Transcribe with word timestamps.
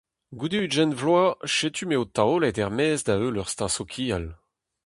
Goude 0.37 0.59
ugent 0.65 0.93
vloaz 0.99 1.35
setu 1.57 1.83
m'eo 1.87 2.03
taolet 2.15 2.57
er-maez 2.63 3.01
da-heul 3.05 3.39
ur 3.41 3.49
steuñv 3.53 3.73
sokial. 3.77 4.25